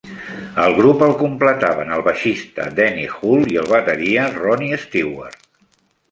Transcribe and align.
El 0.61 0.71
grup 0.77 1.01
el 1.07 1.11
completaven 1.17 1.91
el 1.97 2.01
baixista 2.07 2.65
Danny 2.79 3.03
Hull 3.17 3.45
i 3.57 3.59
el 3.65 3.69
bateria 3.73 4.23
Ronnie 4.39 4.81
Stewart. 4.87 5.37